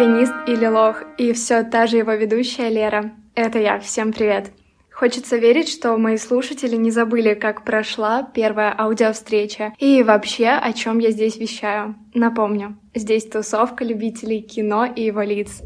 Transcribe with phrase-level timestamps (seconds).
[0.00, 3.12] органист или лох, и все та же его ведущая Лера.
[3.34, 4.50] Это я, всем привет.
[4.90, 11.00] Хочется верить, что мои слушатели не забыли, как прошла первая аудиовстреча и вообще, о чем
[11.00, 11.96] я здесь вещаю.
[12.14, 15.60] Напомню, здесь тусовка любителей кино и его лиц.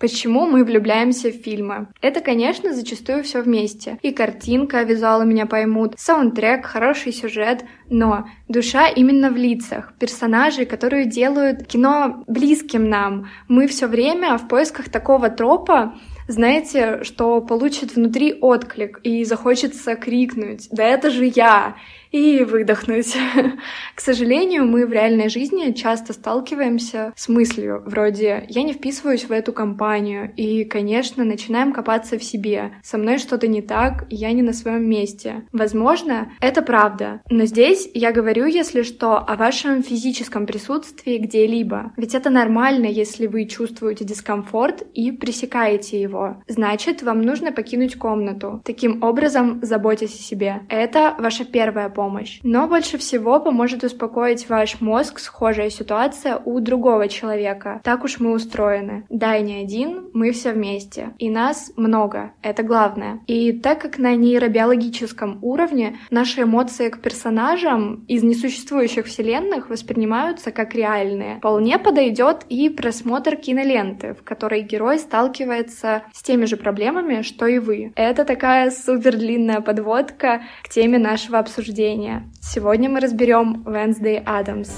[0.00, 1.88] Почему мы влюбляемся в фильмы?
[2.00, 3.98] Это, конечно, зачастую все вместе.
[4.00, 11.04] И картинка, визуалы меня поймут, саундтрек, хороший сюжет, но душа именно в лицах, персонажей, которые
[11.04, 13.28] делают кино близким нам.
[13.46, 15.94] Мы все время в поисках такого тропа,
[16.28, 21.76] знаете, что получит внутри отклик и захочется крикнуть «Да это же я!»
[22.10, 23.16] И выдохнуть.
[23.94, 29.32] К сожалению, мы в реальной жизни часто сталкиваемся с мыслью вроде «я не вписываюсь в
[29.32, 32.72] эту компанию», и, конечно, начинаем копаться в себе.
[32.82, 35.44] Со мной что-то не так, я не на своем месте.
[35.52, 41.92] Возможно, это правда, но здесь я говорю, если что, о вашем физическом присутствии где-либо.
[41.96, 46.42] Ведь это нормально, если вы чувствуете дискомфорт и пресекаете его.
[46.48, 48.62] Значит, вам нужно покинуть комнату.
[48.64, 50.62] Таким образом, заботьтесь о себе.
[50.68, 51.99] Это ваша первая помощь.
[52.42, 57.80] Но больше всего поможет успокоить ваш мозг схожая ситуация у другого человека.
[57.84, 59.04] Так уж мы устроены.
[59.08, 61.10] Да, и не один, мы все вместе.
[61.18, 62.32] И нас много.
[62.42, 63.20] Это главное.
[63.26, 70.74] И так как на нейробиологическом уровне наши эмоции к персонажам из несуществующих вселенных воспринимаются как
[70.74, 77.46] реальные, вполне подойдет и просмотр киноленты, в которой герой сталкивается с теми же проблемами, что
[77.46, 77.92] и вы.
[77.96, 82.22] Это такая супер длинная подводка к теме нашего обсуждения чтения.
[82.40, 84.70] Сегодня мы разберем Wednesday Адамс.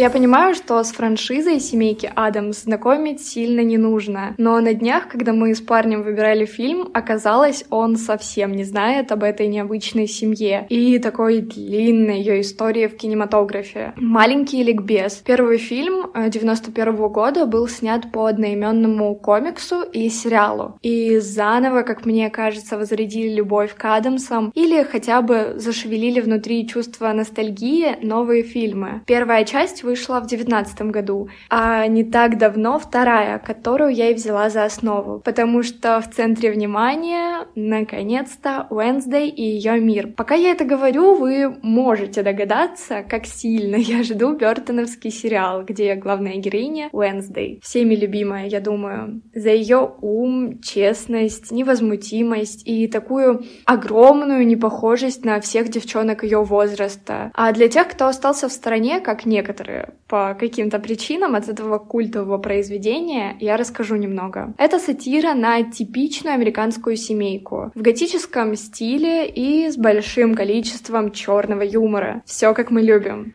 [0.00, 5.34] Я понимаю, что с франшизой семейки Адамс знакомить сильно не нужно, но на днях, когда
[5.34, 10.98] мы с парнем выбирали фильм, оказалось, он совсем не знает об этой необычной семье и
[10.98, 13.92] такой длинной ее истории в кинематографе.
[13.96, 15.16] «Маленький ликбез».
[15.16, 21.82] Первый фильм 91 э, -го года был снят по одноименному комиксу и сериалу, и заново,
[21.82, 28.44] как мне кажется, возродили любовь к Адамсам или хотя бы зашевелили внутри чувство ностальгии новые
[28.44, 29.02] фильмы.
[29.04, 34.48] Первая часть вышла в девятнадцатом году, а не так давно вторая, которую я и взяла
[34.48, 40.06] за основу, потому что в центре внимания, наконец-то, Wednesday и ее мир.
[40.16, 46.36] Пока я это говорю, вы можете догадаться, как сильно я жду Бертоновский сериал, где главная
[46.36, 47.58] героиня Wednesday.
[47.60, 55.68] Всеми любимая, я думаю, за ее ум, честность, невозмутимость и такую огромную непохожесть на всех
[55.68, 57.32] девчонок ее возраста.
[57.34, 61.78] А для тех, кто остался в стороне, как некоторые, авторы по каким-то причинам от этого
[61.78, 64.52] культового произведения, я расскажу немного.
[64.58, 72.22] Это сатира на типичную американскую семейку в готическом стиле и с большим количеством черного юмора.
[72.26, 73.34] Все как мы любим.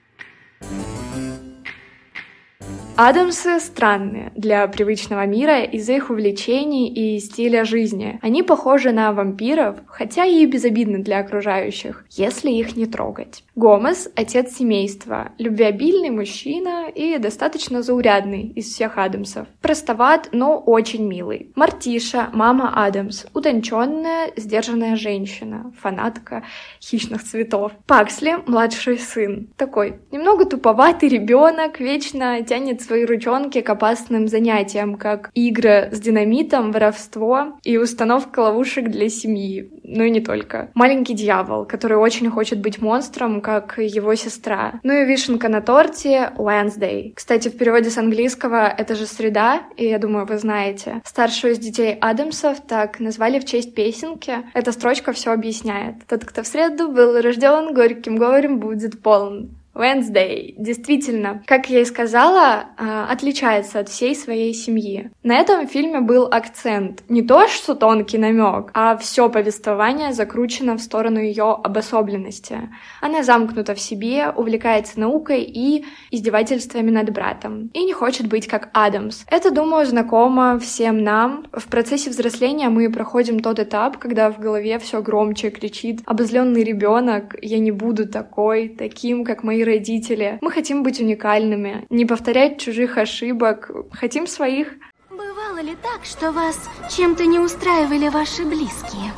[2.97, 8.19] Адамсы странные для привычного мира из-за их увлечений и стиля жизни.
[8.21, 13.43] Они похожи на вампиров, хотя и безобидны для окружающих, если их не трогать.
[13.55, 19.47] Гомес— отец семейства, любвеобильный мужчина и достаточно заурядный из всех Адамсов.
[19.61, 21.51] Простоват, но очень милый.
[21.55, 26.43] Мартиша— мама Адамс, утонченная, сдержанная женщина, фанатка
[26.81, 27.73] хищных цветов.
[27.87, 35.29] Паксли— младший сын, такой немного туповатый ребенок, вечно тянет свои ручонки к опасным занятиям, как
[35.33, 39.69] игры с динамитом, воровство и установка ловушек для семьи.
[39.83, 40.69] Ну и не только.
[40.73, 44.79] Маленький дьявол, который очень хочет быть монстром, как его сестра.
[44.83, 47.13] Ну и вишенка на торте— Wednesday.
[47.15, 51.01] Кстати, в переводе с английского это же среда, и я думаю, вы знаете.
[51.05, 54.37] Старшую из детей Адамсов так назвали в честь песенки.
[54.53, 55.95] Эта строчка все объясняет.
[56.07, 59.49] Тот, кто в среду был рожден, горьким горем будет полон.
[59.75, 65.11] Wednesday действительно, как я и сказала, а, отличается от всей своей семьи.
[65.21, 67.03] На этом фильме был акцент.
[67.09, 72.69] Не то, что тонкий намек, а все повествование закручено в сторону ее обособленности.
[73.01, 77.69] Она замкнута в себе, увлекается наукой и издевательствами над братом.
[77.73, 79.25] И не хочет быть как Адамс.
[79.29, 81.47] Это, думаю, знакомо всем нам.
[81.51, 87.35] В процессе взросления мы проходим тот этап, когда в голове все громче кричит обозленный ребенок,
[87.41, 90.37] я не буду такой, таким, как мои родители.
[90.41, 94.69] Мы хотим быть уникальными, не повторять чужих ошибок, хотим своих.
[95.09, 96.57] Бывало ли так, что вас
[96.95, 99.11] чем-то не устраивали ваши близкие?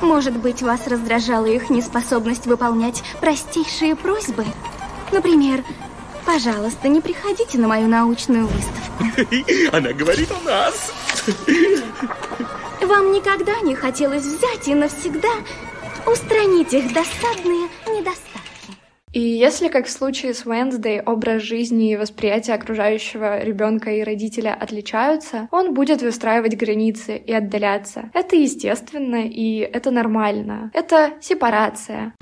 [0.00, 4.44] Может быть, вас раздражала их неспособность выполнять простейшие просьбы?
[5.12, 5.62] Например,
[6.26, 9.04] пожалуйста, не приходите на мою научную выставку.
[9.76, 10.92] Она говорит у нас.
[12.80, 15.30] Вам никогда не хотелось взять и навсегда
[16.06, 18.31] устранить их досадные недостатки.
[19.12, 24.56] И если, как в случае с Wednesday, образ жизни и восприятие окружающего ребенка и родителя
[24.58, 28.10] отличаются, он будет выстраивать границы и отдаляться.
[28.14, 30.70] Это естественно и это нормально.
[30.72, 32.14] Это сепарация.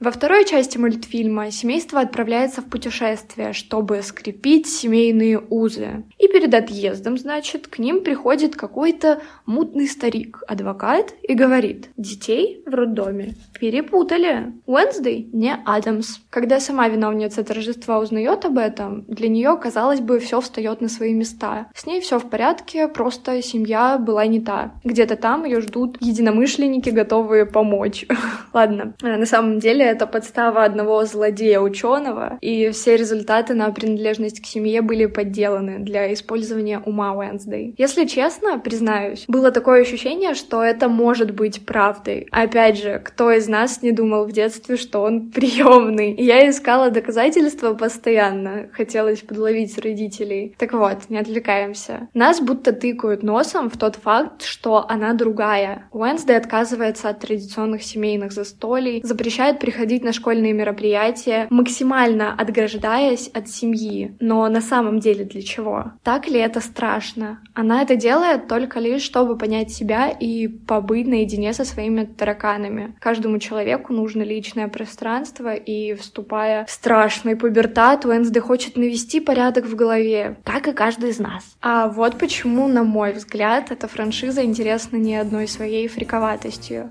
[0.00, 6.04] Во второй части мультфильма семейство отправляется в путешествие, чтобы скрепить семейные узы.
[6.18, 12.72] И перед отъездом, значит, к ним приходит какой-то мутный старик, адвокат, и говорит, детей в
[12.72, 14.52] роддоме перепутали.
[14.66, 16.20] Уэнсдей не Адамс.
[16.30, 21.12] Когда сама виновница торжества узнает об этом, для нее, казалось бы, все встает на свои
[21.12, 21.72] места.
[21.74, 24.74] С ней все в порядке, просто семья была не та.
[24.84, 28.06] Где-то там ее ждут единомышленники, готовые помочь.
[28.52, 34.46] Ладно, на самом деле это подстава одного злодея ученого, и все результаты на принадлежность к
[34.46, 37.74] семье были подделаны для использования ума Уэнсдей.
[37.78, 42.28] Если честно, признаюсь, было такое ощущение, что это может быть правдой.
[42.30, 46.14] Опять же, кто из нас не думал в детстве, что он приемный?
[46.14, 50.54] Я искала доказательства постоянно, хотелось подловить родителей.
[50.58, 52.08] Так вот, не отвлекаемся.
[52.14, 55.88] Нас будто тыкают носом в тот факт, что она другая.
[55.92, 63.48] Уэнсдей отказывается от традиционных семейных застолий, запрещает приходить ходить на школьные мероприятия, максимально отграждаясь от
[63.48, 64.16] семьи.
[64.20, 65.92] Но на самом деле для чего?
[66.02, 67.40] Так ли это страшно?
[67.54, 72.96] Она это делает только лишь, чтобы понять себя и побыть наедине со своими тараканами.
[73.00, 79.76] Каждому человеку нужно личное пространство, и вступая в страшный пубертат, Уэнсдей хочет навести порядок в
[79.76, 81.56] голове, как и каждый из нас.
[81.62, 86.90] А вот почему, на мой взгляд, эта франшиза интересна не одной своей фриковатостью.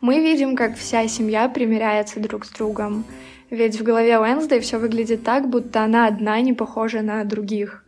[0.00, 3.04] Мы видим, как вся семья примиряется друг с другом.
[3.48, 7.85] Ведь в голове Уэнсдей все выглядит так, будто она одна не похожа на других.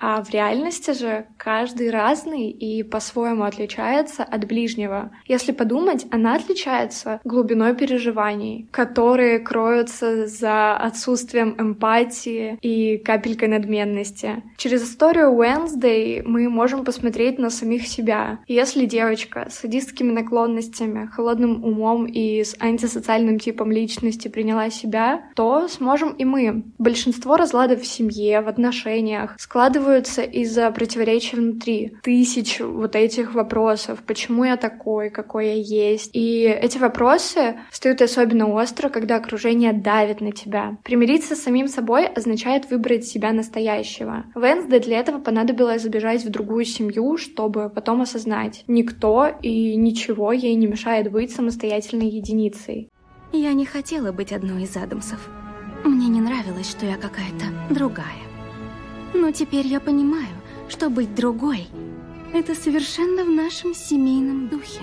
[0.00, 5.10] А в реальности же каждый разный и по-своему отличается от ближнего.
[5.26, 14.42] Если подумать, она отличается глубиной переживаний, которые кроются за отсутствием эмпатии и капелькой надменности.
[14.56, 18.38] Через историю Уэнсдей мы можем посмотреть на самих себя.
[18.48, 25.68] Если девочка с садистскими наклонностями, холодным умом и с антисоциальным типом личности приняла себя, то
[25.68, 26.64] сможем и мы.
[26.78, 31.96] Большинство разладов в семье, в отношениях складывают складываются из-за противоречия внутри.
[32.02, 34.02] Тысяч вот этих вопросов.
[34.06, 36.10] Почему я такой, какой я есть?
[36.12, 40.78] И эти вопросы встают особенно остро, когда окружение давит на тебя.
[40.84, 44.24] Примириться с самим собой означает выбрать себя настоящего.
[44.34, 50.54] Венсде для этого понадобилось забежать в другую семью, чтобы потом осознать, никто и ничего ей
[50.54, 52.90] не мешает быть самостоятельной единицей.
[53.32, 55.28] Я не хотела быть одной из Адамсов.
[55.84, 58.29] Мне не нравилось, что я какая-то другая.
[59.14, 60.34] Но теперь я понимаю,
[60.68, 61.66] что быть другой–
[62.32, 64.82] это совершенно в нашем семейном духе.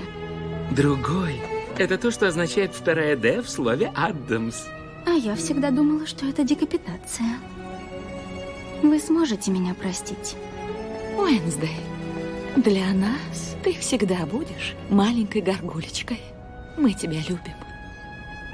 [0.72, 1.40] Другой?
[1.78, 4.66] Это то, что означает вторая «д» в слове «Адамс».
[5.06, 7.40] А я всегда думала, что это декапитация.
[8.84, 10.36] Вы сможете меня простить?
[11.18, 11.78] Уэнсдей,
[12.58, 16.20] для нас ты всегда будешь маленькой горгулечкой.
[16.78, 17.56] Мы тебя любим.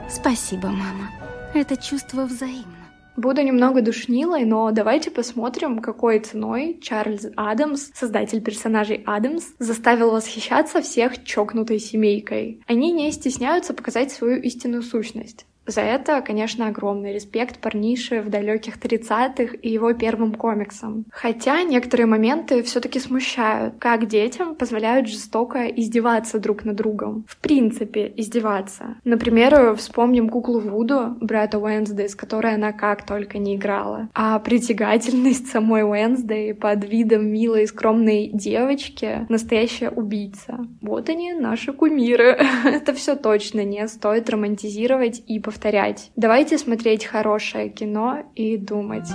[0.10, 1.10] Спасибо, мама.
[1.54, 2.83] Это чувство взаимно.
[3.16, 10.82] Буду немного душнилой, но давайте посмотрим, какой ценой Чарльз Адамс, создатель персонажей Адамс, заставил восхищаться
[10.82, 12.62] всех чокнутой семейкой.
[12.68, 15.46] Они не стесняются показать свою истинную сущность.
[15.66, 21.06] За это, конечно, огромный респект парнише в далеких 30-х и его первым комиксам.
[21.12, 27.26] Хотя некоторые моменты все-таки смущают, как детям позволяют жестоко издеваться друг над другом.
[27.28, 28.98] В принципе, издеваться.
[29.04, 34.10] Например, вспомним куклу Вуду, брата Уэнсдей, с которой она как только не играла.
[34.14, 40.68] А притягательность самой Уэнсдей под видом милой и скромной девочки— настоящая убийца.
[40.82, 42.38] Вот они, наши кумиры.
[42.66, 46.12] Это все точно не стоит романтизировать и повторять.
[46.16, 49.08] Давайте смотреть хорошее кино и думать.